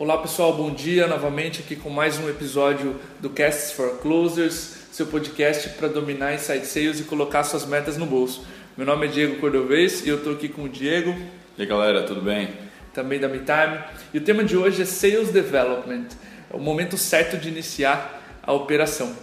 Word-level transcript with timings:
Olá 0.00 0.16
pessoal, 0.16 0.54
bom 0.54 0.72
dia 0.72 1.06
novamente 1.06 1.60
aqui 1.60 1.76
com 1.76 1.90
mais 1.90 2.18
um 2.18 2.26
episódio 2.26 2.98
do 3.20 3.28
Casts 3.28 3.72
for 3.72 3.98
Closers, 3.98 4.78
seu 4.90 5.06
podcast 5.06 5.68
para 5.76 5.88
dominar 5.88 6.32
inside 6.32 6.64
sales 6.64 7.00
e 7.00 7.04
colocar 7.04 7.44
suas 7.44 7.66
metas 7.66 7.98
no 7.98 8.06
bolso. 8.06 8.46
Meu 8.78 8.86
nome 8.86 9.08
é 9.08 9.10
Diego 9.10 9.36
Cordovez 9.36 10.06
e 10.06 10.08
eu 10.08 10.16
estou 10.16 10.32
aqui 10.32 10.48
com 10.48 10.62
o 10.62 10.68
Diego. 10.70 11.14
E 11.58 11.60
aí 11.60 11.68
galera, 11.68 12.02
tudo 12.04 12.22
bem? 12.22 12.48
Também 12.94 13.20
da 13.20 13.28
MeTime. 13.28 13.78
E 14.14 14.16
o 14.16 14.22
tema 14.22 14.42
de 14.42 14.56
hoje 14.56 14.80
é 14.80 14.86
Sales 14.86 15.28
Development, 15.32 16.06
é 16.50 16.56
o 16.56 16.58
momento 16.58 16.96
certo 16.96 17.36
de 17.36 17.50
iniciar 17.50 18.22
a 18.42 18.54
operação. 18.54 19.14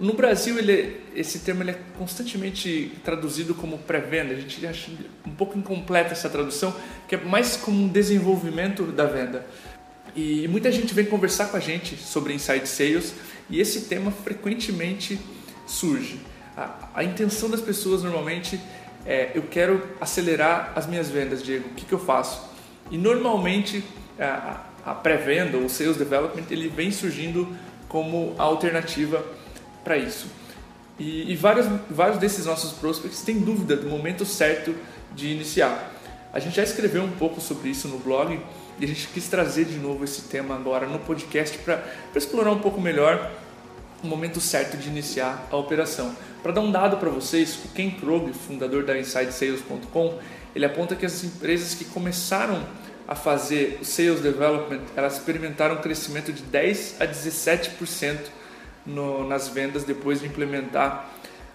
No 0.00 0.14
Brasil, 0.14 0.58
ele, 0.58 1.00
esse 1.14 1.40
termo 1.40 1.62
ele 1.62 1.72
é 1.72 1.78
constantemente 1.98 2.90
traduzido 3.04 3.54
como 3.54 3.78
pré-venda. 3.78 4.32
A 4.32 4.36
gente 4.36 4.66
acha 4.66 4.90
um 5.26 5.30
pouco 5.30 5.58
incompleta 5.58 6.12
essa 6.12 6.28
tradução, 6.28 6.74
que 7.06 7.14
é 7.14 7.18
mais 7.18 7.56
como 7.56 7.84
um 7.84 7.88
desenvolvimento 7.88 8.82
da 8.84 9.04
venda. 9.04 9.46
E 10.16 10.46
muita 10.46 10.70
gente 10.70 10.94
vem 10.94 11.04
conversar 11.04 11.46
com 11.46 11.56
a 11.56 11.60
gente 11.60 11.96
sobre 11.96 12.32
inside 12.32 12.68
sales 12.68 13.14
e 13.50 13.60
esse 13.60 13.82
tema 13.82 14.10
frequentemente 14.10 15.18
surge. 15.66 16.20
A, 16.56 16.88
a 16.94 17.04
intenção 17.04 17.50
das 17.50 17.60
pessoas 17.60 18.02
normalmente 18.02 18.60
é: 19.04 19.32
eu 19.34 19.42
quero 19.42 19.82
acelerar 20.00 20.72
as 20.76 20.86
minhas 20.86 21.10
vendas, 21.10 21.42
Diego, 21.42 21.68
o 21.68 21.74
que, 21.74 21.84
que 21.84 21.92
eu 21.92 21.98
faço? 21.98 22.48
E 22.90 22.96
normalmente 22.96 23.82
a, 24.18 24.60
a 24.86 24.94
pré-venda, 24.94 25.58
o 25.58 25.68
sales 25.68 25.96
development, 25.96 26.44
ele 26.50 26.68
vem 26.68 26.92
surgindo 26.92 27.48
como 27.88 28.34
a 28.38 28.42
alternativa 28.44 29.24
para 29.82 29.96
isso. 29.96 30.26
E, 30.98 31.32
e 31.32 31.34
vários, 31.34 31.66
vários 31.90 32.18
desses 32.18 32.46
nossos 32.46 32.72
prospects 32.72 33.22
têm 33.22 33.40
dúvida 33.40 33.76
do 33.76 33.88
momento 33.88 34.24
certo 34.24 34.74
de 35.14 35.28
iniciar. 35.28 35.92
A 36.32 36.38
gente 36.38 36.56
já 36.56 36.62
escreveu 36.62 37.02
um 37.02 37.10
pouco 37.12 37.40
sobre 37.40 37.70
isso 37.70 37.88
no 37.88 37.98
blog 37.98 38.40
e 38.78 38.84
a 38.84 38.88
gente 38.88 39.08
quis 39.08 39.28
trazer 39.28 39.64
de 39.66 39.78
novo 39.78 40.04
esse 40.04 40.22
tema 40.22 40.54
agora 40.54 40.86
no 40.86 40.98
podcast 40.98 41.56
para 41.58 41.82
explorar 42.14 42.50
um 42.50 42.58
pouco 42.58 42.80
melhor 42.80 43.30
o 44.02 44.06
momento 44.06 44.40
certo 44.40 44.76
de 44.76 44.88
iniciar 44.88 45.46
a 45.50 45.56
operação. 45.56 46.14
Para 46.42 46.52
dar 46.52 46.60
um 46.60 46.70
dado 46.70 46.98
para 46.98 47.08
vocês, 47.08 47.58
o 47.64 47.68
Ken 47.68 47.90
Krog, 47.90 48.32
fundador 48.32 48.84
da 48.84 48.98
InsideSales.com, 48.98 50.18
ele 50.54 50.64
aponta 50.64 50.94
que 50.94 51.06
as 51.06 51.24
empresas 51.24 51.74
que 51.74 51.84
começaram 51.86 52.62
a 53.06 53.14
fazer 53.14 53.78
o 53.80 53.84
Sales 53.84 54.20
Development, 54.20 54.80
elas 54.96 55.14
experimentaram 55.14 55.76
um 55.76 55.80
crescimento 55.80 56.32
de 56.32 56.42
10 56.42 56.96
a 57.00 57.06
17% 57.06 58.18
no, 58.86 59.26
nas 59.26 59.48
vendas 59.48 59.84
depois 59.84 60.20
de 60.20 60.26
implementar 60.26 61.10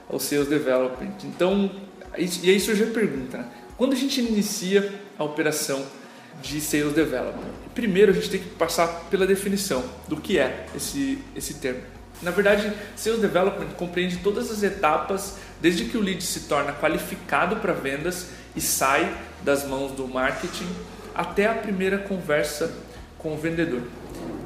o 0.07 0.19
Sales 0.19 0.47
Development. 0.47 1.13
Então, 1.23 1.71
e 2.17 2.49
aí 2.49 2.59
surge 2.59 2.83
a 2.83 2.87
pergunta, 2.87 3.37
né? 3.37 3.45
quando 3.77 3.93
a 3.93 3.95
gente 3.95 4.19
inicia 4.19 4.91
a 5.17 5.23
operação 5.23 5.85
de 6.41 6.59
Sales 6.61 6.93
Development. 6.93 7.49
Primeiro 7.73 8.11
a 8.11 8.15
gente 8.15 8.29
tem 8.29 8.39
que 8.39 8.49
passar 8.49 8.87
pela 9.09 9.25
definição 9.25 9.83
do 10.07 10.17
que 10.17 10.37
é 10.37 10.65
esse, 10.75 11.19
esse 11.35 11.55
termo. 11.55 11.81
Na 12.21 12.31
verdade, 12.31 12.71
Sales 12.95 13.21
Development 13.21 13.69
compreende 13.77 14.17
todas 14.17 14.51
as 14.51 14.61
etapas, 14.61 15.37
desde 15.61 15.85
que 15.85 15.97
o 15.97 16.01
lead 16.01 16.21
se 16.21 16.41
torna 16.41 16.73
qualificado 16.73 17.57
para 17.57 17.71
vendas 17.71 18.27
e 18.55 18.59
sai 18.59 19.09
das 19.41 19.65
mãos 19.65 19.91
do 19.93 20.07
marketing, 20.07 20.67
até 21.15 21.47
a 21.47 21.53
primeira 21.53 21.97
conversa 21.97 22.73
com 23.17 23.33
o 23.33 23.37
vendedor. 23.37 23.81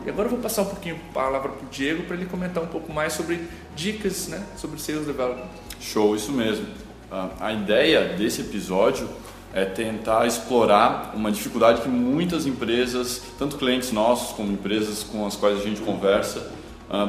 E 0.05 0.09
agora 0.09 0.27
eu 0.27 0.31
vou 0.31 0.39
passar 0.39 0.63
um 0.63 0.65
pouquinho 0.65 0.99
a 1.09 1.13
palavra 1.13 1.49
para 1.49 1.65
o 1.65 1.69
Diego 1.69 2.03
para 2.03 2.15
ele 2.15 2.25
comentar 2.25 2.61
um 2.61 2.67
pouco 2.67 2.91
mais 2.91 3.13
sobre 3.13 3.39
dicas 3.75 4.27
né, 4.27 4.43
sobre 4.57 4.79
Sales 4.79 5.07
Development. 5.07 5.47
Show, 5.79 6.15
isso 6.15 6.31
mesmo. 6.31 6.67
A 7.39 7.53
ideia 7.53 8.15
desse 8.15 8.41
episódio 8.41 9.07
é 9.53 9.65
tentar 9.65 10.25
explorar 10.25 11.13
uma 11.15 11.31
dificuldade 11.31 11.81
que 11.81 11.87
muitas 11.87 12.47
empresas, 12.47 13.21
tanto 13.37 13.55
clientes 13.55 13.91
nossos 13.91 14.35
como 14.35 14.51
empresas 14.51 15.03
com 15.03 15.25
as 15.27 15.35
quais 15.35 15.59
a 15.59 15.63
gente 15.63 15.79
conversa, 15.81 16.51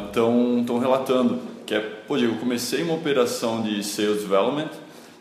estão 0.07 0.61
uh, 0.61 0.79
relatando. 0.79 1.41
Que 1.65 1.75
é, 1.75 1.81
pô, 1.81 2.19
Diego, 2.19 2.35
eu 2.35 2.39
comecei 2.39 2.83
uma 2.83 2.95
operação 2.95 3.63
de 3.63 3.83
sales 3.83 4.21
development 4.21 4.69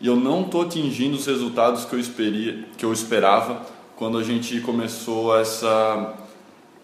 e 0.00 0.06
eu 0.06 0.16
não 0.16 0.42
estou 0.42 0.62
atingindo 0.62 1.16
os 1.16 1.26
resultados 1.26 1.86
que 1.86 1.94
eu, 1.94 1.98
esperia, 1.98 2.66
que 2.76 2.84
eu 2.84 2.92
esperava 2.92 3.62
quando 3.96 4.18
a 4.18 4.22
gente 4.22 4.60
começou 4.60 5.38
essa, 5.38 6.14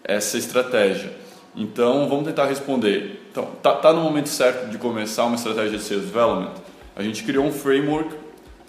essa 0.03 0.39
estratégia. 0.39 1.13
Então, 1.55 2.09
vamos 2.09 2.25
tentar 2.25 2.45
responder. 2.45 3.27
Então, 3.31 3.47
tá, 3.61 3.73
tá 3.73 3.93
no 3.93 4.01
momento 4.01 4.29
certo 4.29 4.71
de 4.71 4.79
começar 4.79 5.25
uma 5.25 5.35
estratégia 5.35 5.77
de 5.77 5.83
sales 5.83 6.05
development? 6.05 6.53
A 6.95 7.03
gente 7.03 7.23
criou 7.23 7.45
um 7.45 7.51
framework 7.51 8.15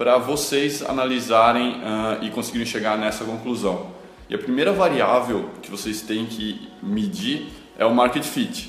para 0.03 0.19
vocês 0.19 0.83
analisarem 0.83 1.75
uh, 1.77 2.25
e 2.25 2.31
conseguirem 2.31 2.67
chegar 2.67 2.99
nessa 2.99 3.25
conclusão. 3.25 3.87
E 4.29 4.35
a 4.35 4.39
primeira 4.39 4.73
variável 4.73 5.49
que 5.63 5.71
vocês 5.71 6.03
têm 6.03 6.27
que 6.27 6.69
medir 6.83 7.47
é 7.79 7.87
o 7.87 7.95
market 7.95 8.25
fit. 8.25 8.69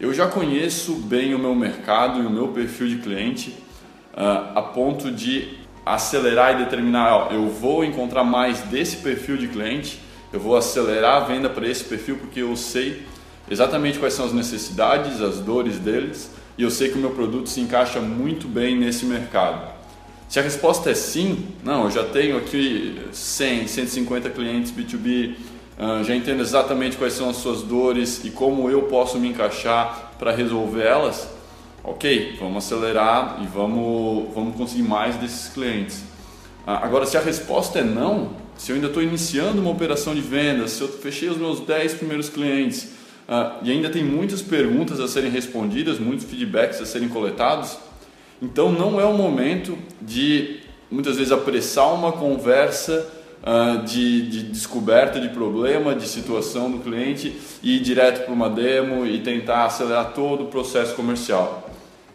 Eu 0.00 0.12
já 0.12 0.26
conheço 0.26 0.94
bem 0.94 1.32
o 1.32 1.38
meu 1.38 1.54
mercado 1.54 2.20
e 2.20 2.26
o 2.26 2.30
meu 2.30 2.48
perfil 2.48 2.88
de 2.88 2.96
cliente 2.96 3.50
uh, 4.14 4.58
a 4.58 4.62
ponto 4.62 5.12
de 5.12 5.58
acelerar 5.86 6.56
e 6.56 6.64
determinar, 6.64 7.14
ó, 7.14 7.28
eu 7.30 7.48
vou 7.48 7.84
encontrar 7.84 8.24
mais 8.24 8.62
desse 8.62 8.96
perfil 8.96 9.36
de 9.36 9.46
cliente, 9.46 10.00
eu 10.32 10.40
vou 10.40 10.56
acelerar 10.56 11.22
a 11.22 11.24
venda 11.24 11.48
para 11.48 11.68
esse 11.68 11.84
perfil 11.84 12.16
porque 12.16 12.42
eu 12.42 12.56
sei 12.56 13.06
exatamente 13.48 14.00
quais 14.00 14.14
são 14.14 14.26
as 14.26 14.32
necessidades, 14.32 15.22
as 15.22 15.38
dores 15.38 15.78
deles 15.78 16.32
e 16.58 16.64
eu 16.64 16.70
sei 16.72 16.88
que 16.88 16.98
o 16.98 17.00
meu 17.00 17.10
produto 17.10 17.48
se 17.48 17.60
encaixa 17.60 18.00
muito 18.00 18.48
bem 18.48 18.76
nesse 18.76 19.06
mercado. 19.06 19.73
Se 20.34 20.40
a 20.40 20.42
resposta 20.42 20.90
é 20.90 20.94
sim, 20.94 21.46
não, 21.62 21.84
eu 21.84 21.92
já 21.92 22.02
tenho 22.02 22.36
aqui 22.36 23.00
100, 23.12 23.68
150 23.68 24.30
clientes 24.30 24.72
B2B, 24.72 25.36
uh, 25.78 26.02
já 26.02 26.12
entendo 26.12 26.40
exatamente 26.40 26.96
quais 26.96 27.12
são 27.12 27.30
as 27.30 27.36
suas 27.36 27.62
dores 27.62 28.24
e 28.24 28.30
como 28.30 28.68
eu 28.68 28.82
posso 28.82 29.16
me 29.16 29.28
encaixar 29.28 30.10
para 30.18 30.32
resolver 30.32 30.82
elas, 30.82 31.28
ok, 31.84 32.36
vamos 32.40 32.64
acelerar 32.64 33.38
e 33.44 33.46
vamos, 33.46 34.34
vamos 34.34 34.56
conseguir 34.56 34.82
mais 34.82 35.14
desses 35.14 35.52
clientes. 35.54 35.98
Uh, 36.66 36.82
agora, 36.82 37.06
se 37.06 37.16
a 37.16 37.20
resposta 37.20 37.78
é 37.78 37.84
não, 37.84 38.30
se 38.56 38.72
eu 38.72 38.74
ainda 38.74 38.88
estou 38.88 39.04
iniciando 39.04 39.60
uma 39.60 39.70
operação 39.70 40.16
de 40.16 40.20
vendas, 40.20 40.72
se 40.72 40.80
eu 40.80 40.88
fechei 40.88 41.28
os 41.28 41.38
meus 41.38 41.60
10 41.60 41.94
primeiros 41.94 42.28
clientes 42.28 42.88
uh, 43.28 43.62
e 43.62 43.70
ainda 43.70 43.88
tem 43.88 44.02
muitas 44.02 44.42
perguntas 44.42 44.98
a 44.98 45.06
serem 45.06 45.30
respondidas, 45.30 46.00
muitos 46.00 46.24
feedbacks 46.24 46.80
a 46.80 46.86
serem 46.86 47.08
coletados, 47.08 47.78
então 48.44 48.70
não 48.70 49.00
é 49.00 49.04
o 49.06 49.14
momento 49.14 49.78
de 50.02 50.60
muitas 50.90 51.16
vezes 51.16 51.32
apressar 51.32 51.92
uma 51.94 52.12
conversa 52.12 53.10
uh, 53.42 53.82
de, 53.84 54.28
de, 54.28 54.42
descoberta 54.42 55.18
de 55.18 55.30
problema, 55.30 55.94
de 55.94 56.06
situação 56.06 56.70
do 56.70 56.78
cliente 56.78 57.34
e 57.62 57.76
ir 57.76 57.80
direto 57.80 58.24
para 58.24 58.34
uma 58.34 58.50
demo 58.50 59.06
e 59.06 59.20
tentar 59.20 59.64
acelerar 59.64 60.12
todo 60.12 60.44
o 60.44 60.46
processo 60.48 60.94
comercial. 60.94 61.70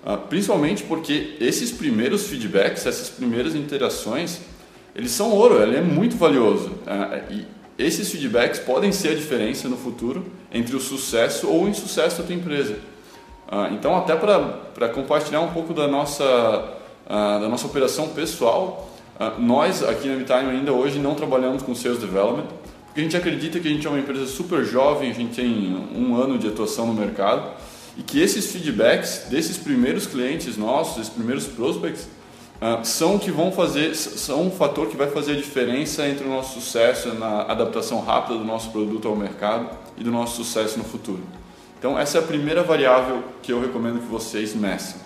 Uh, 0.05 0.17
principalmente 0.17 0.83
porque 0.83 1.35
esses 1.41 1.71
primeiros 1.71 2.27
feedbacks, 2.27 2.85
essas 2.85 3.09
primeiras 3.09 3.55
interações, 3.55 4.39
eles 4.95 5.11
são 5.11 5.31
ouro, 5.31 5.61
ele 5.63 5.77
é 5.77 5.81
muito 5.81 6.15
valioso. 6.15 6.69
Uh, 6.85 7.33
e 7.33 7.45
esses 7.83 8.11
feedbacks 8.11 8.59
podem 8.59 8.91
ser 8.91 9.09
a 9.09 9.15
diferença 9.15 9.67
no 9.67 9.77
futuro 9.77 10.25
entre 10.53 10.75
o 10.75 10.79
sucesso 10.79 11.47
ou 11.47 11.63
o 11.63 11.67
insucesso 11.67 12.21
da 12.21 12.27
tua 12.27 12.35
empresa. 12.35 12.77
Ah, 13.51 13.69
então, 13.71 13.97
até 13.97 14.15
para 14.15 14.89
compartilhar 14.89 15.41
um 15.41 15.47
pouco 15.47 15.73
da 15.73 15.87
nossa, 15.87 16.23
ah, 17.07 17.39
da 17.39 17.49
nossa 17.49 17.65
operação 17.65 18.09
pessoal, 18.09 18.91
ah, 19.19 19.33
nós 19.39 19.81
aqui 19.81 20.07
na 20.07 20.15
MeTime 20.17 20.51
ainda 20.51 20.71
hoje 20.71 20.99
não 20.99 21.15
trabalhamos 21.15 21.63
com 21.63 21.73
Sales 21.73 21.97
Development, 21.97 22.45
porque 22.85 22.99
a 22.99 23.03
gente 23.03 23.17
acredita 23.17 23.59
que 23.59 23.67
a 23.67 23.71
gente 23.71 23.87
é 23.87 23.89
uma 23.89 23.99
empresa 23.99 24.27
super 24.27 24.63
jovem, 24.63 25.09
a 25.09 25.13
gente 25.13 25.35
tem 25.35 25.75
um 25.95 26.15
ano 26.15 26.37
de 26.37 26.47
atuação 26.47 26.85
no 26.85 26.93
mercado, 26.93 27.49
e 27.97 28.03
que 28.03 28.21
esses 28.21 28.51
feedbacks 28.51 29.25
desses 29.31 29.57
primeiros 29.57 30.05
clientes 30.05 30.55
nossos, 30.55 30.97
esses 30.97 31.09
primeiros 31.11 31.47
prospects, 31.47 32.07
são 32.83 33.17
que 33.17 33.31
vão 33.31 33.51
fazer, 33.51 33.95
são 33.95 34.43
um 34.43 34.51
fator 34.51 34.87
que 34.87 34.97
vai 34.97 35.09
fazer 35.09 35.31
a 35.31 35.35
diferença 35.35 36.07
entre 36.07 36.25
o 36.25 36.29
nosso 36.29 36.59
sucesso 36.59 37.13
na 37.15 37.43
adaptação 37.43 38.01
rápida 38.01 38.37
do 38.37 38.45
nosso 38.45 38.69
produto 38.69 39.07
ao 39.07 39.15
mercado 39.15 39.69
e 39.97 40.03
do 40.03 40.11
nosso 40.11 40.43
sucesso 40.43 40.77
no 40.77 40.83
futuro. 40.83 41.23
Então, 41.79 41.97
essa 41.97 42.17
é 42.17 42.21
a 42.21 42.23
primeira 42.23 42.61
variável 42.61 43.23
que 43.41 43.53
eu 43.53 43.61
recomendo 43.61 44.01
que 44.01 44.07
vocês 44.07 44.53
meçam. 44.53 44.99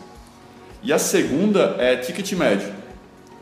E 0.81 0.91
a 0.91 0.97
segunda 0.97 1.75
é 1.77 1.95
ticket 1.95 2.31
médio. 2.33 2.73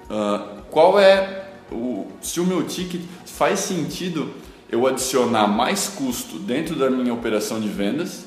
Uh, 0.09 0.61
qual 0.69 0.99
é 0.99 1.45
o, 1.71 2.07
se 2.21 2.41
o 2.41 2.45
meu 2.45 2.63
ticket 2.63 3.01
faz 3.25 3.59
sentido 3.59 4.33
eu 4.69 4.85
adicionar 4.85 5.47
mais 5.47 5.87
custo 5.87 6.37
dentro 6.37 6.75
da 6.75 6.89
minha 6.89 7.13
operação 7.13 7.61
de 7.61 7.69
vendas? 7.69 8.25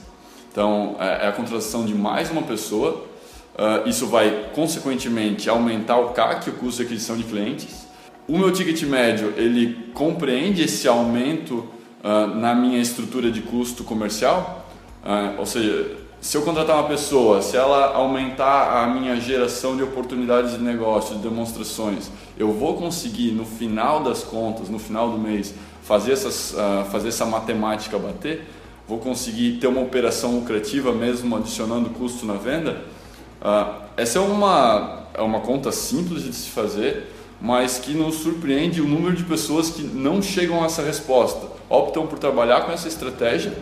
Então, 0.50 0.96
é, 0.98 1.26
é 1.26 1.28
a 1.28 1.32
contratação 1.32 1.84
de 1.84 1.94
mais 1.94 2.30
uma 2.30 2.42
pessoa. 2.42 3.04
Uh, 3.54 3.86
isso 3.86 4.06
vai, 4.06 4.50
consequentemente, 4.54 5.50
aumentar 5.50 5.98
o 5.98 6.14
CAC, 6.14 6.48
o 6.48 6.54
custo 6.54 6.80
de 6.80 6.86
aquisição 6.86 7.16
de 7.16 7.24
clientes. 7.24 7.86
O 8.26 8.38
meu 8.38 8.50
ticket 8.50 8.82
médio, 8.84 9.34
ele 9.36 9.90
compreende 9.92 10.62
esse 10.62 10.88
aumento 10.88 11.56
uh, 12.02 12.26
na 12.34 12.54
minha 12.54 12.80
estrutura 12.80 13.30
de 13.30 13.42
custo 13.42 13.84
comercial? 13.84 14.63
Ah, 15.04 15.34
ou 15.38 15.44
seja, 15.44 15.96
se 16.24 16.38
eu 16.38 16.40
contratar 16.40 16.76
uma 16.76 16.88
pessoa, 16.88 17.42
se 17.42 17.54
ela 17.54 17.94
aumentar 17.94 18.82
a 18.82 18.86
minha 18.86 19.20
geração 19.20 19.76
de 19.76 19.82
oportunidades 19.82 20.52
de 20.52 20.58
negócio, 20.58 21.16
de 21.16 21.20
demonstrações, 21.20 22.10
eu 22.38 22.50
vou 22.50 22.78
conseguir 22.78 23.32
no 23.32 23.44
final 23.44 24.02
das 24.02 24.22
contas, 24.22 24.70
no 24.70 24.78
final 24.78 25.10
do 25.10 25.18
mês, 25.18 25.54
fazer, 25.82 26.12
essas, 26.12 26.52
uh, 26.54 26.90
fazer 26.90 27.08
essa 27.08 27.26
matemática 27.26 27.98
bater, 27.98 28.48
vou 28.88 28.98
conseguir 28.98 29.58
ter 29.58 29.66
uma 29.66 29.82
operação 29.82 30.36
lucrativa 30.36 30.92
mesmo 30.92 31.36
adicionando 31.36 31.90
custo 31.90 32.24
na 32.24 32.34
venda. 32.34 32.80
Uh, 33.42 33.82
essa 33.94 34.18
é 34.18 34.22
uma, 34.22 35.04
é 35.12 35.20
uma 35.20 35.40
conta 35.40 35.70
simples 35.70 36.22
de 36.22 36.32
se 36.32 36.48
fazer, 36.48 37.12
mas 37.38 37.78
que 37.78 37.92
nos 37.92 38.14
surpreende 38.14 38.80
o 38.80 38.88
número 38.88 39.14
de 39.14 39.24
pessoas 39.24 39.68
que 39.68 39.82
não 39.82 40.22
chegam 40.22 40.62
a 40.62 40.66
essa 40.66 40.80
resposta, 40.80 41.48
optam 41.68 42.06
por 42.06 42.18
trabalhar 42.18 42.62
com 42.62 42.72
essa 42.72 42.88
estratégia, 42.88 43.52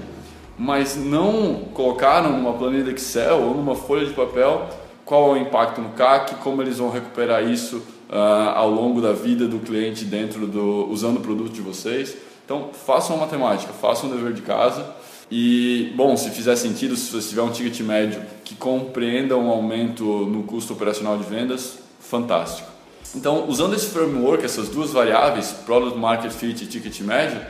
mas 0.58 0.96
não 0.96 1.64
colocaram 1.72 2.32
numa 2.32 2.52
planilha 2.52 2.90
Excel 2.90 3.40
ou 3.40 3.54
numa 3.54 3.74
folha 3.74 4.06
de 4.06 4.12
papel 4.12 4.68
qual 5.04 5.36
é 5.36 5.40
o 5.40 5.42
impacto 5.42 5.80
no 5.80 5.90
CAC, 5.90 6.36
como 6.36 6.62
eles 6.62 6.78
vão 6.78 6.90
recuperar 6.90 7.42
isso 7.42 7.78
uh, 8.08 8.50
ao 8.54 8.70
longo 8.70 9.00
da 9.00 9.12
vida 9.12 9.46
do 9.46 9.58
cliente 9.58 10.04
dentro 10.04 10.46
do 10.46 10.88
usando 10.90 11.18
o 11.18 11.20
produto 11.20 11.52
de 11.52 11.60
vocês. 11.60 12.16
Então, 12.44 12.70
façam 12.72 13.16
a 13.16 13.18
matemática, 13.20 13.72
façam 13.72 14.10
o 14.10 14.14
dever 14.14 14.32
de 14.32 14.42
casa 14.42 14.84
e, 15.30 15.92
bom, 15.96 16.16
se 16.16 16.30
fizer 16.30 16.56
sentido, 16.56 16.94
se 16.94 17.10
você 17.10 17.30
tiver 17.30 17.42
um 17.42 17.50
ticket 17.50 17.80
médio 17.80 18.22
que 18.44 18.54
compreenda 18.54 19.36
um 19.36 19.48
aumento 19.50 20.04
no 20.04 20.42
custo 20.42 20.74
operacional 20.74 21.16
de 21.16 21.24
vendas, 21.24 21.78
fantástico. 22.00 22.68
Então, 23.14 23.48
usando 23.48 23.74
esse 23.74 23.86
framework, 23.86 24.44
essas 24.44 24.68
duas 24.68 24.90
variáveis, 24.90 25.52
Product 25.64 25.98
Market 25.98 26.32
Fit 26.32 26.64
e 26.64 26.66
Ticket 26.66 27.00
Médio, 27.00 27.40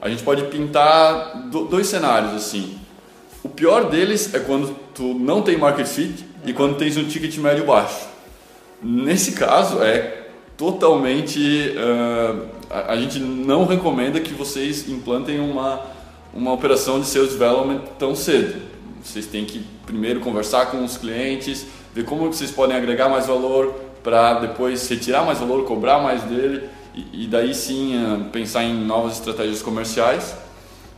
a 0.00 0.08
gente 0.08 0.22
pode 0.22 0.44
pintar 0.44 1.48
dois 1.70 1.86
cenários 1.86 2.34
assim. 2.34 2.78
O 3.42 3.48
pior 3.48 3.90
deles 3.90 4.34
é 4.34 4.38
quando 4.38 4.74
tu 4.94 5.14
não 5.14 5.42
tem 5.42 5.56
Market 5.56 5.86
Fit 5.86 6.24
e 6.44 6.52
quando 6.52 6.76
tens 6.76 6.96
um 6.96 7.04
ticket 7.04 7.36
médio 7.38 7.64
baixo. 7.64 8.06
Nesse 8.82 9.32
caso, 9.32 9.82
é 9.82 10.26
totalmente. 10.56 11.74
Uh, 11.76 12.46
a, 12.70 12.92
a, 12.92 12.96
gente 12.96 13.18
não 13.18 13.64
recomenda 13.64 14.20
que 14.20 14.32
vocês 14.32 14.88
implantem 14.88 15.40
uma, 15.40 15.80
uma 16.32 16.52
operação 16.52 17.00
de 17.00 17.06
sales 17.06 17.32
development 17.32 17.80
tão 17.98 18.14
cedo. 18.14 18.60
Vocês 19.02 19.26
têm 19.26 19.44
que 19.44 19.64
primeiro 19.86 20.20
conversar 20.20 20.66
com 20.66 20.84
os 20.84 20.96
clientes, 20.96 21.66
ver 21.94 22.04
como 22.04 22.32
vocês 22.32 22.50
podem 22.50 22.76
agregar 22.76 23.08
mais 23.08 23.26
valor 23.26 23.74
para 24.02 24.34
depois 24.34 24.86
retirar 24.88 25.24
mais 25.24 25.38
valor, 25.38 25.64
cobrar 25.64 25.98
mais 26.00 26.22
dele 26.22 26.68
e, 27.12 27.26
daí 27.26 27.54
sim 27.54 27.96
uh, 27.96 28.24
pensar 28.30 28.64
em 28.64 28.74
novas 28.74 29.14
estratégias 29.14 29.62
comerciais. 29.62 30.36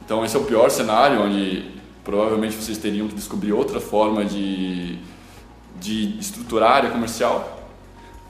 Então, 0.04 0.24
esse 0.24 0.36
é 0.36 0.38
o 0.38 0.44
pior 0.44 0.70
cenário, 0.70 1.20
onde 1.20 1.80
provavelmente 2.04 2.56
vocês 2.56 2.78
teriam 2.78 3.08
que 3.08 3.14
descobrir 3.14 3.52
outra 3.52 3.80
forma 3.80 4.24
de, 4.24 4.98
de 5.78 6.18
estruturar 6.18 6.72
a 6.72 6.74
área 6.74 6.90
comercial 6.90 7.60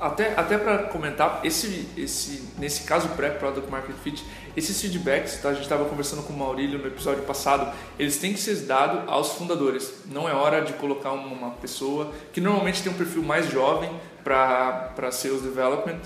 até, 0.00 0.32
até 0.34 0.56
para 0.56 0.78
comentar, 0.84 1.40
esse, 1.44 1.87
esse, 1.96 2.49
nesse 2.58 2.84
caso 2.84 3.11
pré-product 3.11 3.70
market 3.70 3.94
fit, 3.96 4.25
esses 4.56 4.81
feedbacks, 4.81 5.43
tá? 5.43 5.50
a 5.50 5.52
gente 5.52 5.64
estava 5.64 5.84
conversando 5.84 6.23
com 6.23 6.32
o 6.32 6.37
Maurílio 6.37 6.78
no 6.78 6.87
episódio 6.87 7.23
passado, 7.25 7.70
eles 7.99 8.16
têm 8.16 8.32
que 8.32 8.40
ser 8.40 8.56
dados 8.62 9.02
aos 9.06 9.32
fundadores. 9.32 9.93
Não 10.06 10.26
é 10.26 10.32
hora 10.32 10.62
de 10.62 10.73
colocar 10.73 11.12
uma 11.12 11.50
pessoa 11.50 12.11
que 12.32 12.40
normalmente 12.40 12.82
tem 12.82 12.90
um 12.90 12.96
perfil 12.96 13.23
mais 13.23 13.50
jovem 13.50 13.90
para 14.25 15.12
sales 15.12 15.43
development, 15.43 16.00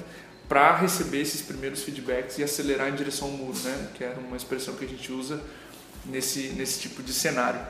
para 0.49 0.76
receber 0.76 1.20
esses 1.20 1.43
primeiros 1.43 1.82
feedbacks 1.82 2.38
e 2.38 2.44
acelerar 2.44 2.88
em 2.88 2.94
direção 2.94 3.29
ao 3.29 3.35
muro, 3.35 3.58
né? 3.64 3.88
que 3.94 4.05
é 4.05 4.14
uma 4.26 4.37
expressão 4.37 4.75
que 4.75 4.85
a 4.85 4.88
gente 4.88 5.11
usa 5.12 5.41
nesse, 6.06 6.49
nesse 6.50 6.81
tipo 6.81 7.02
de 7.02 7.12
cenário. 7.12 7.61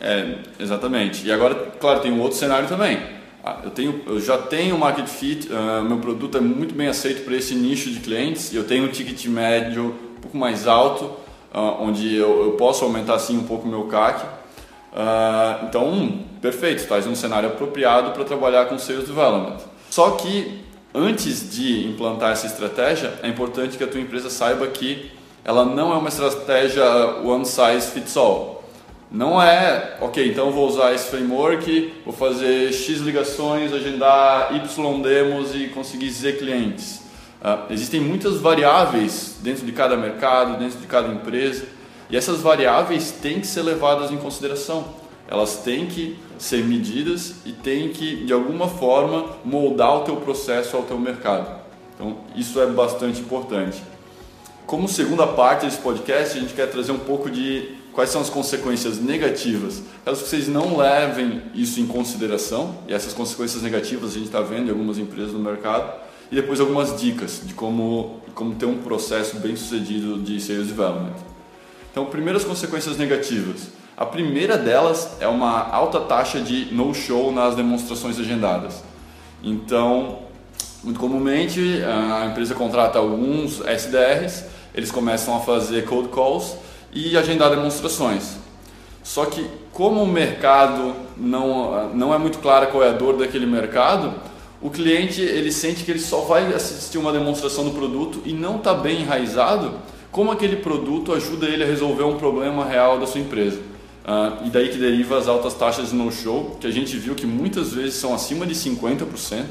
É, 0.00 0.38
exatamente. 0.58 1.26
E 1.26 1.32
agora, 1.32 1.72
claro, 1.78 2.00
tem 2.00 2.10
um 2.10 2.20
outro 2.20 2.38
cenário 2.38 2.68
também 2.68 3.20
ah, 3.42 3.60
eu, 3.64 3.70
tenho, 3.70 4.02
eu 4.06 4.20
já 4.20 4.36
tenho 4.36 4.76
market 4.76 5.06
fit, 5.06 5.48
uh, 5.50 5.82
meu 5.82 5.96
produto 5.98 6.36
é 6.36 6.40
muito 6.40 6.74
bem 6.74 6.88
aceito 6.88 7.24
para 7.24 7.34
esse 7.34 7.54
nicho 7.54 7.90
de 7.90 8.00
clientes, 8.00 8.52
eu 8.54 8.64
tenho 8.64 8.84
um 8.84 8.88
ticket 8.88 9.24
médio 9.26 9.94
um 10.18 10.20
pouco 10.20 10.36
mais 10.36 10.66
alto, 10.66 11.04
uh, 11.54 11.82
onde 11.82 12.14
eu, 12.14 12.44
eu, 12.44 12.52
posso 12.52 12.84
aumentar 12.84 13.14
assim 13.14 13.38
um 13.38 13.44
pouco 13.44 13.66
o 13.66 13.70
meu 13.70 13.84
CAC. 13.84 14.26
Uh, 14.92 15.66
então, 15.66 16.18
perfeito, 16.42 16.82
estás 16.82 17.06
num 17.06 17.14
cenário 17.14 17.48
apropriado 17.48 18.10
para 18.10 18.24
trabalhar 18.24 18.66
com 18.66 18.78
Sales 18.78 19.06
Development. 19.06 19.56
Só 19.88 20.10
que 20.12 20.60
antes 20.94 21.50
de 21.50 21.86
implantar 21.86 22.32
essa 22.32 22.46
estratégia, 22.46 23.12
é 23.22 23.28
importante 23.28 23.76
que 23.76 23.84
a 23.84 23.86
tua 23.86 24.00
empresa 24.00 24.30
saiba 24.30 24.66
que 24.66 25.10
ela 25.44 25.64
não 25.64 25.92
é 25.92 25.96
uma 25.96 26.08
estratégia 26.08 26.84
one 27.24 27.46
size 27.46 27.90
fits 27.92 28.16
all. 28.16 28.60
Não 29.10 29.42
é, 29.42 29.96
ok, 30.00 30.28
então 30.28 30.52
vou 30.52 30.68
usar 30.68 30.94
esse 30.94 31.08
framework, 31.08 31.94
vou 32.04 32.14
fazer 32.14 32.72
X 32.72 33.00
ligações, 33.00 33.72
agendar 33.72 34.54
Y 34.54 35.02
demos 35.02 35.54
e 35.54 35.66
conseguir 35.68 36.10
Z 36.10 36.34
clientes. 36.34 37.02
Uh, 37.42 37.72
existem 37.72 38.00
muitas 38.00 38.36
variáveis 38.36 39.38
dentro 39.42 39.66
de 39.66 39.72
cada 39.72 39.96
mercado, 39.96 40.58
dentro 40.58 40.78
de 40.78 40.86
cada 40.86 41.08
empresa, 41.08 41.64
e 42.08 42.16
essas 42.16 42.40
variáveis 42.40 43.10
têm 43.10 43.40
que 43.40 43.46
ser 43.46 43.62
levadas 43.62 44.12
em 44.12 44.16
consideração. 44.16 44.84
Elas 45.26 45.56
têm 45.56 45.86
que 45.86 46.16
ser 46.40 46.64
medidas 46.64 47.34
e 47.44 47.52
têm 47.52 47.90
que, 47.90 48.24
de 48.24 48.32
alguma 48.32 48.66
forma, 48.66 49.36
moldar 49.44 49.98
o 49.98 50.00
teu 50.00 50.16
processo 50.16 50.74
ao 50.76 50.82
teu 50.84 50.98
mercado. 50.98 51.60
Então, 51.94 52.16
isso 52.34 52.58
é 52.60 52.66
bastante 52.66 53.20
importante. 53.20 53.82
Como 54.66 54.88
segunda 54.88 55.26
parte 55.26 55.66
desse 55.66 55.78
podcast, 55.78 56.38
a 56.38 56.40
gente 56.40 56.54
quer 56.54 56.70
trazer 56.70 56.92
um 56.92 56.98
pouco 56.98 57.30
de 57.30 57.74
quais 57.92 58.08
são 58.08 58.22
as 58.22 58.30
consequências 58.30 58.98
negativas, 58.98 59.82
caso 60.04 60.24
vocês 60.24 60.48
não 60.48 60.78
levem 60.78 61.42
isso 61.54 61.80
em 61.80 61.86
consideração, 61.86 62.76
e 62.88 62.94
essas 62.94 63.12
consequências 63.12 63.62
negativas 63.62 64.12
a 64.12 64.14
gente 64.14 64.26
está 64.26 64.40
vendo 64.40 64.68
em 64.68 64.70
algumas 64.70 64.96
empresas 64.96 65.32
no 65.32 65.40
mercado, 65.40 65.92
e 66.32 66.36
depois 66.36 66.60
algumas 66.60 66.98
dicas 66.98 67.42
de 67.44 67.52
como, 67.52 68.20
como 68.34 68.54
ter 68.54 68.66
um 68.66 68.78
processo 68.78 69.36
bem 69.36 69.56
sucedido 69.56 70.18
de 70.18 70.40
sales 70.40 70.68
development. 70.68 71.29
Então, 71.90 72.06
primeiras 72.06 72.44
consequências 72.44 72.96
negativas. 72.96 73.68
A 73.96 74.06
primeira 74.06 74.56
delas 74.56 75.16
é 75.20 75.28
uma 75.28 75.68
alta 75.68 76.00
taxa 76.00 76.40
de 76.40 76.72
no-show 76.72 77.32
nas 77.32 77.54
demonstrações 77.54 78.18
agendadas. 78.18 78.82
Então, 79.42 80.20
muito 80.82 80.98
comumente, 80.98 81.82
a 81.84 82.26
empresa 82.26 82.54
contrata 82.54 82.98
alguns 82.98 83.60
SDRs, 83.60 84.44
eles 84.74 84.90
começam 84.90 85.36
a 85.36 85.40
fazer 85.40 85.84
cold 85.84 86.08
calls 86.08 86.56
e 86.92 87.16
agendar 87.16 87.50
demonstrações. 87.50 88.36
Só 89.02 89.26
que 89.26 89.46
como 89.72 90.02
o 90.02 90.06
mercado 90.06 90.94
não, 91.16 91.92
não 91.94 92.14
é 92.14 92.18
muito 92.18 92.38
claro 92.38 92.68
qual 92.68 92.82
é 92.82 92.88
a 92.88 92.92
dor 92.92 93.16
daquele 93.16 93.46
mercado, 93.46 94.14
o 94.62 94.70
cliente 94.70 95.20
ele 95.20 95.50
sente 95.50 95.84
que 95.84 95.90
ele 95.90 96.00
só 96.00 96.20
vai 96.22 96.52
assistir 96.52 96.98
uma 96.98 97.12
demonstração 97.12 97.64
do 97.64 97.70
produto 97.70 98.22
e 98.24 98.32
não 98.32 98.56
está 98.56 98.74
bem 98.74 99.02
enraizado 99.02 99.74
como 100.10 100.30
aquele 100.30 100.56
produto 100.56 101.12
ajuda 101.12 101.46
ele 101.46 101.62
a 101.62 101.66
resolver 101.66 102.02
um 102.04 102.16
problema 102.16 102.64
real 102.64 102.98
da 102.98 103.06
sua 103.06 103.20
empresa. 103.20 103.60
Uh, 104.00 104.46
e 104.46 104.50
daí 104.50 104.68
que 104.70 104.78
deriva 104.78 105.18
as 105.18 105.28
altas 105.28 105.54
taxas 105.54 105.90
de 105.90 105.94
no-show, 105.94 106.56
que 106.60 106.66
a 106.66 106.70
gente 106.70 106.96
viu 106.96 107.14
que 107.14 107.26
muitas 107.26 107.72
vezes 107.72 107.94
são 107.94 108.14
acima 108.14 108.46
de 108.46 108.54
50%, 108.54 109.44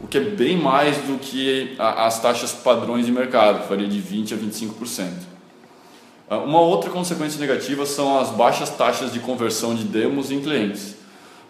o 0.00 0.06
que 0.06 0.18
é 0.18 0.20
bem 0.20 0.56
mais 0.56 0.96
do 0.98 1.18
que 1.18 1.74
a, 1.78 2.06
as 2.06 2.20
taxas 2.20 2.52
padrões 2.52 3.06
de 3.06 3.12
mercado, 3.12 3.62
que 3.62 3.68
faria 3.68 3.88
de 3.88 4.00
20% 4.00 4.32
a 4.32 4.36
25%. 4.36 5.10
Ah, 6.28 6.38
uma 6.38 6.60
outra 6.60 6.90
consequência 6.90 7.40
negativa 7.40 7.86
são 7.86 8.18
as 8.18 8.28
baixas 8.28 8.68
taxas 8.68 9.12
de 9.12 9.20
conversão 9.20 9.74
de 9.74 9.84
demos 9.84 10.30
em 10.30 10.40
clientes, 10.40 10.96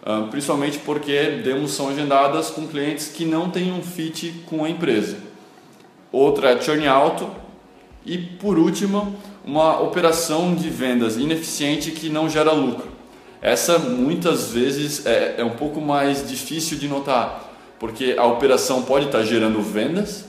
ah, 0.05 0.27
principalmente 0.31 0.77
porque 0.79 1.41
demos 1.43 1.71
são 1.71 1.89
agendadas 1.89 2.49
com 2.49 2.65
clientes 2.67 3.09
que 3.09 3.25
não 3.25 3.49
têm 3.49 3.73
um 3.73 3.81
fit 3.81 4.43
com 4.45 4.63
a 4.63 4.69
empresa. 4.69 5.17
Outra 6.11 6.51
é 6.51 6.61
churn 6.61 6.87
alto 6.87 7.29
e, 8.05 8.17
por 8.17 8.57
último, 8.57 9.15
uma 9.45 9.79
operação 9.79 10.55
de 10.55 10.69
vendas 10.69 11.17
ineficiente 11.17 11.91
que 11.91 12.09
não 12.09 12.29
gera 12.29 12.51
lucro. 12.51 12.87
Essa 13.41 13.79
muitas 13.79 14.51
vezes 14.51 15.05
é, 15.05 15.35
é 15.37 15.43
um 15.43 15.51
pouco 15.51 15.79
mais 15.79 16.27
difícil 16.27 16.77
de 16.77 16.87
notar, 16.87 17.49
porque 17.79 18.15
a 18.17 18.25
operação 18.25 18.83
pode 18.83 19.05
estar 19.05 19.23
gerando 19.23 19.61
vendas, 19.61 20.25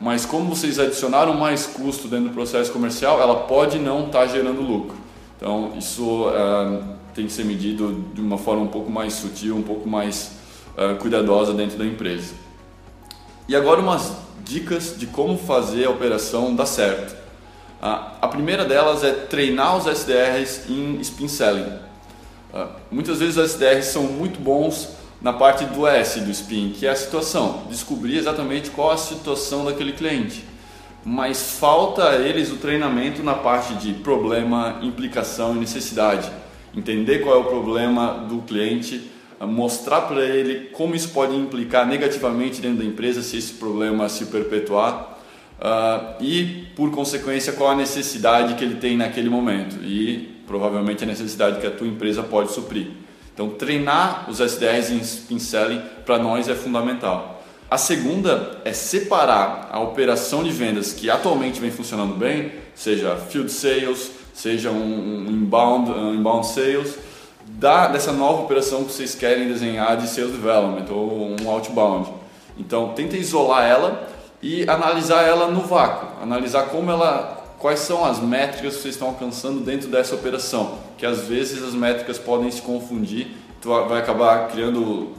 mas 0.00 0.24
como 0.24 0.54
vocês 0.54 0.78
adicionaram 0.78 1.34
mais 1.34 1.66
custo 1.66 2.08
dentro 2.08 2.28
do 2.28 2.34
processo 2.34 2.72
comercial, 2.72 3.20
ela 3.20 3.40
pode 3.40 3.78
não 3.78 4.06
estar 4.06 4.26
gerando 4.26 4.62
lucro. 4.62 4.96
Então, 5.36 5.72
isso 5.76 6.28
uh, 6.28 6.82
tem 7.14 7.26
que 7.26 7.32
ser 7.32 7.44
medido 7.44 8.04
de 8.14 8.20
uma 8.20 8.38
forma 8.38 8.62
um 8.62 8.68
pouco 8.68 8.90
mais 8.90 9.12
sutil, 9.14 9.56
um 9.56 9.62
pouco 9.62 9.88
mais 9.88 10.32
uh, 10.76 10.96
cuidadosa 10.96 11.52
dentro 11.52 11.76
da 11.76 11.84
empresa. 11.84 12.34
E 13.48 13.56
agora 13.56 13.80
umas 13.80 14.12
dicas 14.48 14.94
de 14.96 15.06
como 15.06 15.36
fazer 15.36 15.84
a 15.84 15.90
operação 15.90 16.56
dar 16.56 16.64
certo. 16.64 17.14
A 17.80 18.26
primeira 18.26 18.64
delas 18.64 19.04
é 19.04 19.12
treinar 19.12 19.76
os 19.76 19.86
SDRs 19.86 20.68
em 20.68 20.98
spin 21.02 21.28
selling. 21.28 21.70
muitas 22.90 23.20
vezes 23.20 23.36
os 23.36 23.52
SDRs 23.52 23.86
são 23.86 24.04
muito 24.04 24.40
bons 24.40 24.88
na 25.20 25.32
parte 25.32 25.64
do 25.66 25.86
S 25.86 26.20
do 26.20 26.32
SPIN, 26.32 26.72
que 26.72 26.86
é 26.86 26.90
a 26.90 26.96
situação, 26.96 27.64
descobrir 27.68 28.16
exatamente 28.16 28.70
qual 28.70 28.90
a 28.90 28.96
situação 28.96 29.64
daquele 29.64 29.92
cliente. 29.92 30.44
Mas 31.04 31.58
falta 31.58 32.08
a 32.08 32.16
eles 32.16 32.50
o 32.50 32.56
treinamento 32.56 33.22
na 33.22 33.34
parte 33.34 33.74
de 33.74 33.92
problema, 33.94 34.78
implicação 34.82 35.56
e 35.56 35.58
necessidade. 35.58 36.30
Entender 36.74 37.20
qual 37.20 37.36
é 37.36 37.38
o 37.38 37.44
problema 37.44 38.26
do 38.28 38.42
cliente, 38.42 39.10
mostrar 39.46 40.02
para 40.02 40.24
ele 40.24 40.70
como 40.72 40.94
isso 40.94 41.10
pode 41.10 41.34
implicar 41.34 41.86
negativamente 41.86 42.60
dentro 42.60 42.78
da 42.78 42.84
empresa 42.84 43.22
se 43.22 43.36
esse 43.36 43.54
problema 43.54 44.08
se 44.08 44.26
perpetuar. 44.26 45.16
uh, 45.58 46.22
e, 46.22 46.66
por 46.76 46.90
consequência, 46.90 47.52
qual 47.52 47.70
a 47.70 47.74
necessidade 47.74 48.54
que 48.54 48.64
ele 48.64 48.76
tem 48.76 48.96
naquele 48.96 49.28
momento 49.28 49.76
e 49.82 50.36
provavelmente 50.46 51.04
a 51.04 51.06
necessidade 51.06 51.60
que 51.60 51.66
a 51.66 51.70
tua 51.70 51.86
empresa 51.86 52.22
pode 52.22 52.52
suprir. 52.52 52.88
Então, 53.34 53.50
treinar 53.50 54.28
os 54.28 54.40
SDRs 54.40 54.90
em 54.90 54.98
spin 54.98 55.38
selling 55.38 55.80
para 56.04 56.18
nós 56.18 56.48
é 56.48 56.54
fundamental. 56.54 57.44
A 57.70 57.76
segunda 57.76 58.60
é 58.64 58.72
separar 58.72 59.68
a 59.70 59.78
operação 59.78 60.42
de 60.42 60.50
vendas 60.50 60.92
que 60.92 61.10
atualmente 61.10 61.60
vem 61.60 61.70
funcionando 61.70 62.14
bem, 62.14 62.52
seja 62.74 63.14
field 63.16 63.52
sales, 63.52 64.10
seja 64.32 64.70
um, 64.70 65.26
inbound, 65.28 65.90
um 65.90 66.14
inbound 66.14 66.46
sales, 66.46 66.98
da, 67.48 67.88
dessa 67.88 68.12
nova 68.12 68.42
operação 68.42 68.84
que 68.84 68.92
vocês 68.92 69.14
querem 69.14 69.48
desenhar 69.48 69.96
de 69.96 70.06
sales 70.08 70.32
development 70.32 70.86
ou 70.90 71.36
um 71.40 71.50
outbound. 71.50 72.10
Então, 72.58 72.92
tenta 72.94 73.16
isolar 73.16 73.64
ela 73.64 74.08
e 74.42 74.68
analisar 74.68 75.22
ela 75.22 75.48
no 75.48 75.62
vácuo, 75.62 76.22
analisar 76.22 76.64
como 76.64 76.90
ela, 76.90 77.54
quais 77.58 77.80
são 77.80 78.04
as 78.04 78.20
métricas 78.20 78.76
que 78.76 78.82
vocês 78.82 78.94
estão 78.94 79.08
alcançando 79.08 79.60
dentro 79.60 79.88
dessa 79.88 80.14
operação, 80.14 80.78
que 80.96 81.06
às 81.06 81.20
vezes 81.22 81.62
as 81.62 81.74
métricas 81.74 82.18
podem 82.18 82.50
se 82.50 82.60
confundir, 82.60 83.28
tu 83.60 83.68
vai 83.68 84.00
acabar 84.00 84.48
criando, 84.48 85.12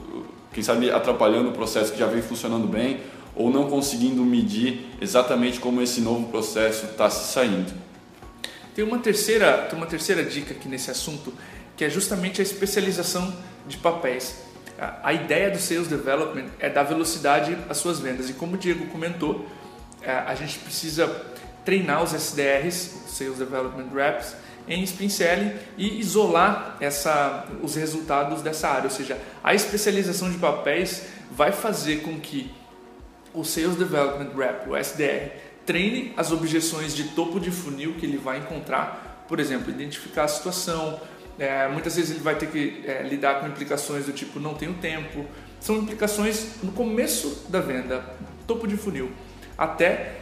quem 0.52 0.62
sabe 0.62 0.90
atrapalhando 0.90 1.50
o 1.50 1.52
processo 1.52 1.92
que 1.92 1.98
já 1.98 2.06
vem 2.06 2.22
funcionando 2.22 2.66
bem 2.66 3.00
ou 3.34 3.50
não 3.50 3.68
conseguindo 3.68 4.22
medir 4.22 4.86
exatamente 5.00 5.60
como 5.60 5.80
esse 5.80 6.00
novo 6.00 6.28
processo 6.28 6.86
está 6.86 7.08
se 7.08 7.32
saindo. 7.32 7.72
Tem 8.80 8.88
uma 8.88 8.98
terceira, 8.98 9.66
tem 9.68 9.76
uma 9.76 9.86
terceira 9.86 10.24
dica 10.24 10.54
aqui 10.54 10.66
nesse 10.66 10.90
assunto, 10.90 11.34
que 11.76 11.84
é 11.84 11.90
justamente 11.90 12.40
a 12.40 12.42
especialização 12.42 13.30
de 13.68 13.76
papéis. 13.76 14.36
A 15.02 15.12
ideia 15.12 15.50
do 15.50 15.58
Sales 15.58 15.86
Development 15.86 16.46
é 16.58 16.70
dar 16.70 16.84
velocidade 16.84 17.58
às 17.68 17.76
suas 17.76 18.00
vendas. 18.00 18.30
E 18.30 18.32
como 18.32 18.54
o 18.54 18.56
Diego 18.56 18.86
comentou, 18.86 19.46
é, 20.00 20.10
a 20.10 20.34
gente 20.34 20.58
precisa 20.60 21.06
treinar 21.62 22.02
os 22.02 22.14
SDRs, 22.14 23.02
Sales 23.08 23.36
Development 23.36 23.90
Reps, 23.94 24.34
em 24.66 24.82
Spin 24.84 25.10
Selling 25.10 25.52
e 25.76 26.00
isolar 26.00 26.78
essa, 26.80 27.48
os 27.62 27.74
resultados 27.74 28.40
dessa 28.40 28.66
área. 28.66 28.84
Ou 28.84 28.90
seja, 28.90 29.18
a 29.44 29.54
especialização 29.54 30.30
de 30.32 30.38
papéis 30.38 31.02
vai 31.30 31.52
fazer 31.52 31.96
com 31.96 32.18
que 32.18 32.50
o 33.34 33.44
Sales 33.44 33.76
Development 33.76 34.30
Rep, 34.34 34.70
o 34.70 34.74
SDR, 34.74 35.49
treine 35.66 36.12
as 36.16 36.32
objeções 36.32 36.94
de 36.94 37.04
topo 37.04 37.38
de 37.38 37.50
funil 37.50 37.94
que 37.94 38.06
ele 38.06 38.18
vai 38.18 38.38
encontrar. 38.38 39.24
Por 39.28 39.38
exemplo, 39.38 39.70
identificar 39.70 40.24
a 40.24 40.28
situação, 40.28 41.00
é, 41.38 41.68
muitas 41.68 41.96
vezes 41.96 42.10
ele 42.10 42.20
vai 42.20 42.34
ter 42.34 42.46
que 42.48 42.82
é, 42.86 43.02
lidar 43.02 43.40
com 43.40 43.46
implicações 43.46 44.06
do 44.06 44.12
tipo 44.12 44.40
não 44.40 44.54
tenho 44.54 44.74
tempo. 44.74 45.24
São 45.60 45.78
implicações 45.78 46.62
no 46.62 46.72
começo 46.72 47.46
da 47.48 47.60
venda, 47.60 48.04
topo 48.46 48.66
de 48.66 48.76
funil, 48.76 49.10
até, 49.56 50.16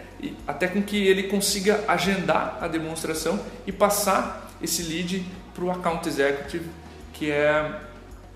até 0.47 0.69
com 0.69 0.83
que 0.83 0.97
ele 0.97 1.25
consiga 1.25 1.85
agendar 1.89 2.59
a 2.61 2.69
demonstração 2.69 3.41
e 3.67 3.73
passar 3.73 4.51
esse 4.61 4.83
lead 4.83 5.25
para 5.55 5.65
o 5.65 5.71
account 5.71 6.09
executive, 6.09 6.67
que 7.13 7.31
é 7.31 7.81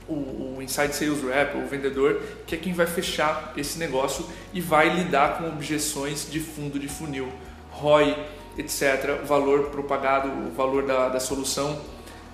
o, 0.09 0.57
o 0.57 0.59
inside 0.63 0.95
sales 0.95 1.23
rep, 1.23 1.57
o 1.57 1.67
vendedor, 1.67 2.23
que 2.47 2.55
é 2.55 2.59
quem 2.59 2.73
vai 2.73 2.87
fechar 2.87 3.53
esse 3.57 3.79
negócio 3.79 4.27
e 4.53 4.61
vai 4.61 4.95
lidar 4.95 5.39
com 5.39 5.49
objeções 5.49 6.29
de 6.31 6.41
fundo 6.41 6.79
de 6.79 6.89
funil, 6.89 7.33
ROI, 7.71 8.17
etc., 8.57 9.21
o 9.23 9.27
valor 9.27 9.71
propagado, 9.71 10.29
o 10.29 10.51
valor 10.53 10.87
da, 10.87 11.09
da 11.09 11.21
solução 11.21 11.81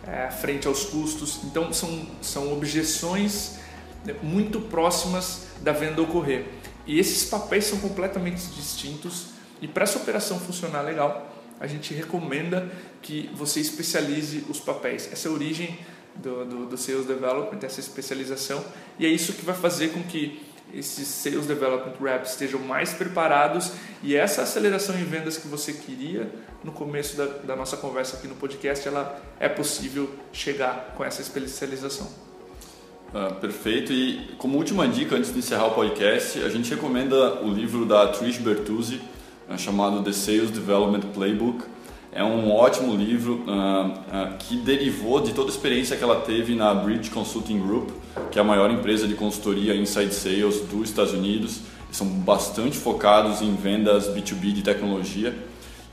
é, 0.06 0.30
frente 0.30 0.66
aos 0.66 0.84
custos. 0.84 1.40
Então, 1.44 1.72
são, 1.72 2.06
são 2.20 2.52
objeções 2.52 3.58
né, 4.04 4.14
muito 4.22 4.60
próximas 4.60 5.48
da 5.60 5.72
venda 5.72 6.02
ocorrer. 6.02 6.46
E 6.86 6.98
esses 6.98 7.28
papéis 7.28 7.64
são 7.66 7.78
completamente 7.80 8.46
distintos. 8.48 9.28
E 9.60 9.68
para 9.68 9.84
essa 9.84 9.98
operação 9.98 10.40
funcionar 10.40 10.82
legal, 10.82 11.30
a 11.60 11.66
gente 11.66 11.92
recomenda 11.92 12.70
que 13.02 13.30
você 13.34 13.60
especialize 13.60 14.44
os 14.48 14.60
papéis. 14.60 15.08
Essa 15.12 15.28
é 15.28 15.30
a 15.30 15.34
origem 15.34 15.78
do, 16.18 16.44
do, 16.44 16.66
do 16.66 16.76
Sales 16.76 17.06
Development, 17.06 17.58
essa 17.62 17.80
especialização. 17.80 18.64
E 18.98 19.06
é 19.06 19.08
isso 19.08 19.32
que 19.32 19.44
vai 19.44 19.54
fazer 19.54 19.88
com 19.88 20.02
que 20.02 20.46
esses 20.72 21.08
Sales 21.08 21.46
Development 21.46 21.94
Reps 22.00 22.32
estejam 22.32 22.60
mais 22.60 22.92
preparados 22.92 23.72
e 24.02 24.14
essa 24.14 24.42
aceleração 24.42 24.98
em 24.98 25.04
vendas 25.04 25.38
que 25.38 25.48
você 25.48 25.72
queria 25.72 26.30
no 26.62 26.72
começo 26.72 27.16
da, 27.16 27.24
da 27.24 27.56
nossa 27.56 27.76
conversa 27.76 28.16
aqui 28.16 28.26
no 28.26 28.34
podcast, 28.34 28.86
ela 28.86 29.20
é 29.40 29.48
possível 29.48 30.10
chegar 30.32 30.94
com 30.96 31.04
essa 31.04 31.22
especialização. 31.22 32.08
Ah, 33.14 33.32
perfeito. 33.32 33.92
E 33.92 34.34
como 34.36 34.58
última 34.58 34.86
dica, 34.86 35.16
antes 35.16 35.32
de 35.32 35.38
encerrar 35.38 35.68
o 35.68 35.74
podcast, 35.74 36.42
a 36.42 36.48
gente 36.50 36.68
recomenda 36.68 37.42
o 37.42 37.50
livro 37.50 37.86
da 37.86 38.08
Trish 38.08 38.38
Bertuzzi, 38.38 39.00
ah, 39.48 39.56
chamado 39.56 40.02
The 40.02 40.12
Sales 40.12 40.50
Development 40.50 41.12
Playbook. 41.14 41.64
É 42.18 42.24
um 42.24 42.50
ótimo 42.52 42.96
livro 42.96 43.44
uh, 43.46 43.86
uh, 43.86 44.36
que 44.40 44.56
derivou 44.56 45.20
de 45.20 45.32
toda 45.32 45.50
a 45.50 45.54
experiência 45.54 45.96
que 45.96 46.02
ela 46.02 46.16
teve 46.16 46.52
na 46.52 46.74
Bridge 46.74 47.10
Consulting 47.10 47.60
Group, 47.60 47.90
que 48.32 48.40
é 48.40 48.42
a 48.42 48.44
maior 48.44 48.72
empresa 48.72 49.06
de 49.06 49.14
consultoria 49.14 49.72
inside 49.76 50.12
sales 50.12 50.62
dos 50.62 50.88
Estados 50.88 51.12
Unidos. 51.12 51.60
São 51.92 52.08
bastante 52.08 52.76
focados 52.76 53.40
em 53.40 53.54
vendas 53.54 54.08
B2B 54.08 54.52
de 54.52 54.62
tecnologia. 54.62 55.32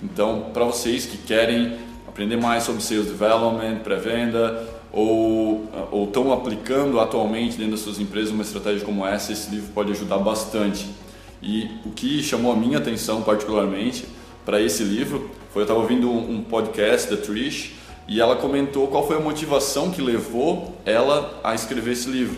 Então, 0.01 0.47
para 0.51 0.65
vocês 0.65 1.05
que 1.05 1.15
querem 1.15 1.77
aprender 2.07 2.37
mais 2.37 2.63
sobre 2.63 2.81
sales 2.81 3.05
development, 3.05 3.81
pré-venda, 3.83 4.67
ou 4.91 5.69
estão 6.07 6.33
aplicando 6.33 6.99
atualmente 6.99 7.55
dentro 7.55 7.73
das 7.73 7.81
suas 7.81 7.99
empresas 7.99 8.31
uma 8.31 8.41
estratégia 8.41 8.83
como 8.83 9.05
essa, 9.05 9.31
esse 9.31 9.51
livro 9.51 9.71
pode 9.75 9.91
ajudar 9.91 10.17
bastante. 10.17 10.87
E 11.39 11.69
o 11.85 11.91
que 11.91 12.23
chamou 12.23 12.51
a 12.51 12.55
minha 12.55 12.79
atenção 12.79 13.21
particularmente 13.21 14.05
para 14.45 14.61
esse 14.61 14.83
livro 14.83 15.31
foi 15.51 15.61
eu 15.61 15.63
estava 15.63 15.79
ouvindo 15.79 16.11
um 16.11 16.43
podcast 16.43 17.09
da 17.09 17.17
Trish 17.17 17.71
e 18.07 18.21
ela 18.21 18.35
comentou 18.35 18.87
qual 18.87 19.07
foi 19.07 19.17
a 19.17 19.19
motivação 19.19 19.89
que 19.89 20.01
levou 20.01 20.75
ela 20.85 21.39
a 21.43 21.55
escrever 21.55 21.93
esse 21.93 22.09
livro. 22.09 22.37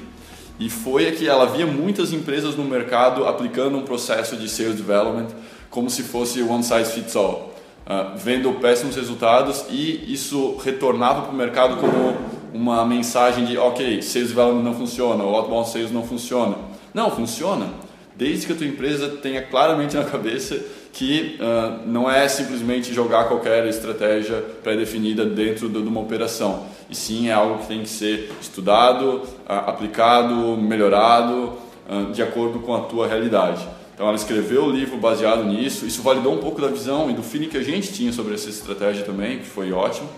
E 0.60 0.70
foi 0.70 1.12
que 1.12 1.28
ela 1.28 1.46
via 1.46 1.66
muitas 1.66 2.14
empresas 2.14 2.56
no 2.56 2.64
mercado 2.64 3.26
aplicando 3.26 3.78
um 3.78 3.82
processo 3.82 4.38
de 4.38 4.48
sales 4.48 4.76
development 4.76 5.28
como 5.70 5.90
se 5.90 6.04
fosse 6.04 6.42
one 6.42 6.64
size 6.64 6.92
fits 6.92 7.16
all, 7.16 7.54
uh, 7.86 8.18
vendo 8.18 8.54
péssimos 8.54 8.96
resultados 8.96 9.66
e 9.70 10.12
isso 10.12 10.58
retornava 10.64 11.24
para 11.24 11.32
o 11.32 11.36
mercado 11.36 11.78
como 11.78 12.16
uma 12.54 12.86
mensagem 12.86 13.46
de 13.46 13.58
ok, 13.58 14.02
sales 14.02 14.30
development 14.30 14.64
não 14.64 14.74
funciona, 14.74 15.24
o 15.24 15.36
outbound 15.36 15.70
sales 15.70 15.92
não 15.92 16.04
funciona. 16.04 16.56
Não, 16.94 17.12
funciona, 17.12 17.70
desde 18.16 18.48
que 18.48 18.54
a 18.54 18.56
tua 18.56 18.66
empresa 18.66 19.10
tenha 19.10 19.42
claramente 19.42 19.96
na 19.96 20.06
cabeça 20.06 20.64
que 20.98 21.38
uh, 21.40 21.88
não 21.88 22.10
é 22.10 22.28
simplesmente 22.28 22.92
jogar 22.92 23.26
qualquer 23.26 23.68
estratégia 23.68 24.44
pré-definida 24.64 25.24
dentro 25.28 25.70
de 25.70 25.78
uma 25.78 26.00
operação, 26.00 26.66
e 26.90 26.96
sim 26.96 27.30
é 27.30 27.34
algo 27.34 27.60
que 27.60 27.68
tem 27.68 27.84
que 27.84 27.90
ser 27.90 28.32
estudado, 28.42 29.18
uh, 29.18 29.24
aplicado, 29.48 30.58
melhorado 30.58 31.54
uh, 31.88 32.12
de 32.12 32.24
acordo 32.24 32.62
com 32.62 32.76
a 32.76 32.80
tua 32.80 33.06
realidade. 33.06 33.64
Então 33.94 34.08
ela 34.08 34.16
escreveu 34.16 34.64
o 34.66 34.72
livro 34.72 34.98
baseado 34.98 35.44
nisso, 35.44 35.86
isso 35.86 36.02
validou 36.02 36.34
um 36.34 36.40
pouco 36.40 36.60
da 36.60 36.68
visão 36.68 37.12
e 37.12 37.14
do 37.14 37.22
feeling 37.22 37.50
que 37.50 37.58
a 37.58 37.64
gente 37.64 37.94
tinha 37.94 38.12
sobre 38.12 38.34
essa 38.34 38.50
estratégia 38.50 39.04
também, 39.06 39.38
que 39.38 39.46
foi 39.46 39.72
ótimo, 39.72 40.10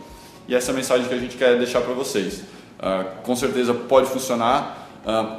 e 0.48 0.56
essa 0.56 0.72
é 0.72 0.74
a 0.74 0.78
mensagem 0.78 1.10
que 1.10 1.14
a 1.14 1.20
gente 1.20 1.36
quer 1.36 1.58
deixar 1.58 1.82
para 1.82 1.94
vocês. 1.94 2.44
com 3.24 3.36
certeza 3.36 3.74
pode 3.74 4.08
funcionar, 4.10 4.90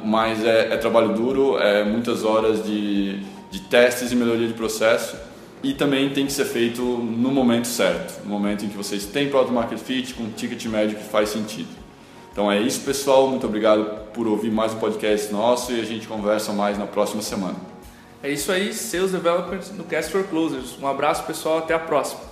mas 0.05 0.43
é, 0.45 0.73
é 0.73 0.77
trabalho 0.77 1.09
duro, 1.09 1.57
é 1.57 1.83
muitas 1.83 2.23
horas 2.23 2.63
de, 2.63 3.19
de 3.49 3.59
testes 3.61 4.11
e 4.11 4.15
melhoria 4.15 4.47
de 4.47 4.53
processo, 4.53 5.30
e 5.63 5.73
também 5.73 6.09
tem 6.09 6.25
que 6.25 6.31
ser 6.31 6.45
feito 6.45 6.81
no 6.81 7.31
momento 7.31 7.67
certo, 7.67 8.23
no 8.23 8.29
momento 8.29 8.65
em 8.65 8.69
que 8.69 8.77
vocês 8.77 9.05
têm 9.05 9.29
Product 9.29 9.53
Market 9.53 9.79
Fit 9.79 10.13
com 10.13 10.23
um 10.23 10.31
ticket 10.31 10.65
médio 10.65 10.97
que 10.97 11.03
faz 11.03 11.29
sentido. 11.29 11.69
Então 12.31 12.51
é 12.51 12.59
isso, 12.59 12.81
pessoal. 12.81 13.27
Muito 13.27 13.45
obrigado 13.45 13.83
por 14.13 14.27
ouvir 14.27 14.49
mais 14.49 14.73
um 14.73 14.79
podcast 14.79 15.31
nosso 15.31 15.71
e 15.71 15.81
a 15.81 15.83
gente 15.83 16.07
conversa 16.07 16.51
mais 16.53 16.77
na 16.77 16.87
próxima 16.87 17.21
semana. 17.21 17.55
É 18.23 18.29
isso 18.29 18.51
aí, 18.51 18.73
Sales 18.73 19.11
Development 19.11 19.61
no 19.75 19.83
Cast 19.83 20.11
for 20.11 20.23
Closers. 20.23 20.77
Um 20.81 20.87
abraço, 20.87 21.23
pessoal. 21.23 21.57
Até 21.57 21.73
a 21.73 21.79
próxima. 21.79 22.30